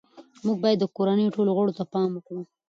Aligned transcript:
موږ 0.45 0.57
باید 0.63 0.77
د 0.81 0.85
کورنۍ 0.95 1.25
ټولو 1.35 1.51
غړو 1.57 1.77
ته 1.79 1.83
پام 1.93 2.09
وکړو 2.13 2.41